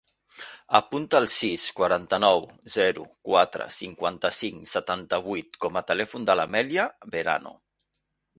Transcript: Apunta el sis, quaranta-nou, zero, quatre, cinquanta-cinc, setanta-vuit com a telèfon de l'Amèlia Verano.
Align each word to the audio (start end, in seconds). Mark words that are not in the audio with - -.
Apunta 0.77 1.17
el 1.23 1.27
sis, 1.33 1.65
quaranta-nou, 1.79 2.41
zero, 2.75 3.03
quatre, 3.29 3.67
cinquanta-cinc, 3.77 4.65
setanta-vuit 4.73 5.61
com 5.67 5.79
a 5.79 5.85
telèfon 5.93 6.27
de 6.31 6.39
l'Amèlia 6.41 6.89
Verano. 7.19 7.55